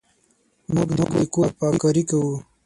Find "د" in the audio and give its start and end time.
0.97-0.99